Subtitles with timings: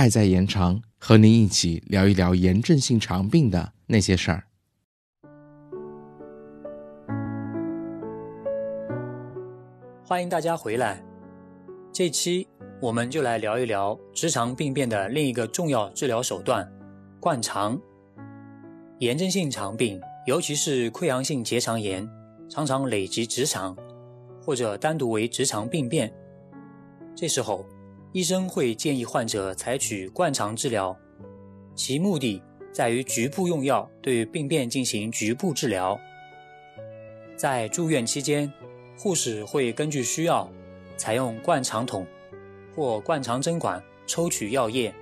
[0.00, 4.44] 爱在延长，和您一起聊一聊炎症性肠病的那些事儿。
[10.02, 11.04] 欢迎大家回来，
[11.92, 12.48] 这期
[12.80, 16.66] 我们就来聊一聊直肠病变的另一个重要治疗手段——
[17.20, 17.78] 灌肠。
[19.00, 22.08] 炎症性肠病，尤其是溃疡性结肠炎，
[22.48, 23.76] 常常累及直肠，
[24.40, 26.10] 或者单独为直肠病变。
[27.14, 27.66] 这时候，
[28.12, 30.96] 医生会建议患者采取灌肠治疗，
[31.76, 32.42] 其目的
[32.72, 35.96] 在于局部用药对病变进行局部治疗。
[37.36, 38.52] 在住院期间，
[38.98, 40.50] 护士会根据需要
[40.96, 42.04] 采用灌肠筒
[42.74, 44.92] 或灌肠针管抽取药液，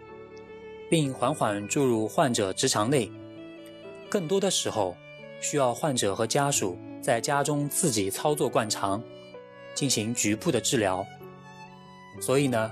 [0.91, 3.11] 并缓缓注入患者直肠内。
[4.11, 4.95] 更多的时候，
[5.41, 9.03] 需要患者和家属在家中自己操作灌肠，
[9.75, 11.07] 进行局部的治疗。
[12.21, 12.71] 所以呢。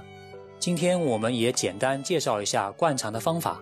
[0.59, 3.61] 今天我们也简单介绍一下灌肠的方法。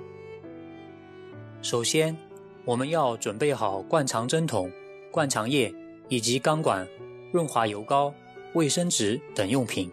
[1.60, 2.16] 首先，
[2.64, 4.70] 我们要准备好灌肠针筒、
[5.10, 5.74] 灌肠液
[6.08, 6.86] 以及钢管、
[7.32, 8.12] 润滑油膏、
[8.54, 9.90] 卫生纸等用品。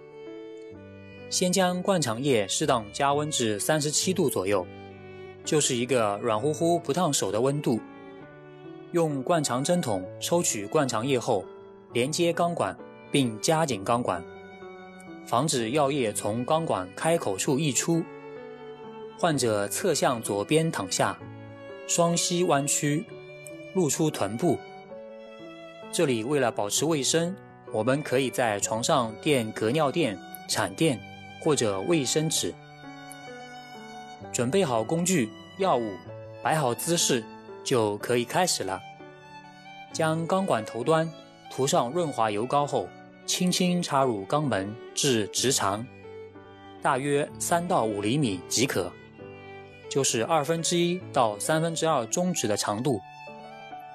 [1.29, 4.65] 先将灌肠液适当加温至三十七度左右，
[5.43, 7.79] 就是一个软乎乎、不烫手的温度。
[8.91, 11.43] 用灌肠针筒抽取灌肠液后，
[11.93, 12.77] 连接钢管
[13.09, 14.23] 并夹紧钢管。
[15.25, 18.03] 防止药液从钢管开口处溢出。
[19.17, 21.17] 患者侧向左边躺下，
[21.87, 23.05] 双膝弯曲，
[23.73, 24.57] 露出臀部。
[25.91, 27.35] 这里为了保持卫生，
[27.71, 30.17] 我们可以在床上垫隔尿垫、
[30.49, 30.99] 产垫
[31.41, 32.53] 或者卫生纸。
[34.31, 35.93] 准备好工具、药物，
[36.41, 37.23] 摆好姿势，
[37.63, 38.81] 就可以开始了。
[39.93, 41.11] 将钢管头端
[41.51, 42.87] 涂上润滑油膏后。
[43.31, 45.87] 轻轻插入肛门至直肠，
[46.81, 48.91] 大约三到五厘米即可，
[49.87, 52.99] 就是二分之一到三分之二中指的长度，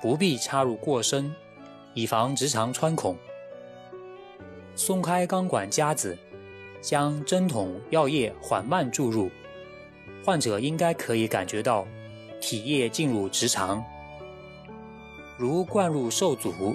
[0.00, 1.30] 不必插入过深，
[1.92, 3.14] 以防直肠穿孔。
[4.74, 6.16] 松开钢管夹子，
[6.80, 9.30] 将针筒药液缓慢注入，
[10.24, 11.86] 患者应该可以感觉到
[12.40, 13.84] 体液进入直肠。
[15.36, 16.74] 如灌入受阻，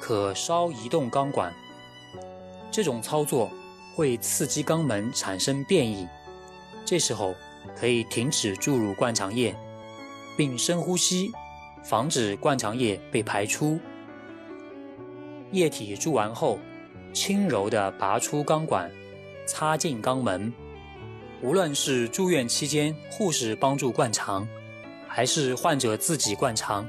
[0.00, 1.52] 可稍移动钢管。
[2.70, 3.50] 这种操作
[3.94, 6.06] 会刺激肛门产生变异，
[6.84, 7.34] 这时候
[7.76, 9.54] 可以停止注入灌肠液，
[10.36, 11.32] 并深呼吸，
[11.82, 13.78] 防止灌肠液被排出。
[15.50, 16.58] 液体注完后，
[17.12, 18.90] 轻柔地拔出钢管，
[19.46, 20.52] 插进肛门。
[21.40, 24.46] 无论是住院期间护士帮助灌肠，
[25.08, 26.86] 还是患者自己灌肠，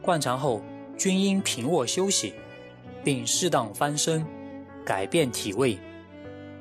[0.00, 0.62] 灌肠后
[0.96, 2.32] 均应平卧休息，
[3.04, 4.24] 并适当翻身。
[4.84, 5.78] 改变体位，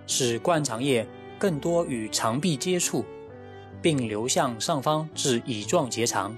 [0.08, 1.08] 使灌肠液
[1.40, 3.04] 更多与肠壁接触，
[3.82, 6.36] 并流向上方至乙状结肠，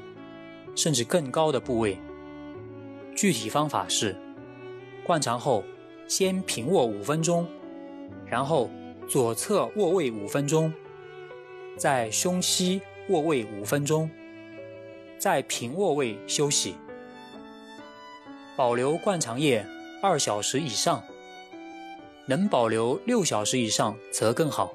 [0.75, 1.97] 甚至更高的部位。
[3.15, 4.15] 具体方法是：
[5.03, 5.63] 灌肠后
[6.07, 7.47] 先平卧五分钟，
[8.25, 8.69] 然后
[9.07, 10.73] 左侧卧位五分钟，
[11.77, 14.09] 在胸膝卧位五分钟，
[15.17, 16.75] 在平卧位休息，
[18.55, 19.65] 保留灌肠液
[20.01, 21.03] 二小时以上。
[22.25, 24.73] 能保留六小时以上则更好。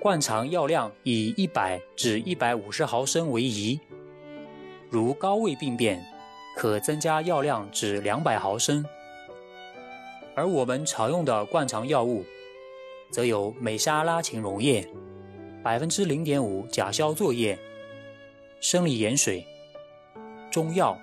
[0.00, 3.80] 灌肠药量以一百至一百五十毫升为宜，
[4.88, 6.02] 如高位病变，
[6.56, 8.84] 可增加药量至两百毫升。
[10.34, 12.24] 而我们常用的灌肠药物，
[13.10, 14.88] 则有美沙拉嗪溶液、
[15.64, 17.58] 百分之零点五甲硝唑液、
[18.60, 19.44] 生理盐水、
[20.48, 20.96] 中药、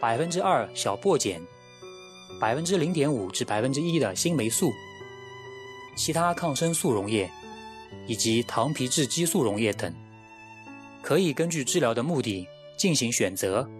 [0.00, 1.40] 百分之二小檗碱。
[2.42, 4.72] 百分之零点五至百分之一的新霉素，
[5.94, 7.30] 其他抗生素溶液，
[8.04, 9.94] 以及糖皮质激素溶液等，
[11.00, 13.70] 可以根据治疗的目的进行选择。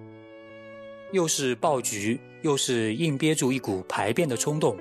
[1.11, 4.79] 又是暴菊，又是硬憋住一股排便的冲动，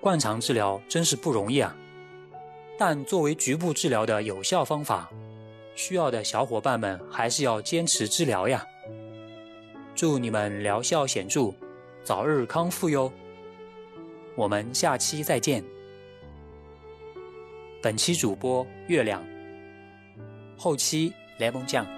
[0.00, 1.76] 灌肠治疗真是不容易啊！
[2.78, 5.10] 但作为局部治疗的有效方法，
[5.74, 8.66] 需要的小伙伴们还是要坚持治疗呀！
[9.94, 11.52] 祝你们疗效显著！
[12.08, 13.12] 早日康复哟！
[14.34, 15.62] 我们下期再见。
[17.82, 19.22] 本期主播月亮，
[20.56, 21.97] 后期雷蒙酱。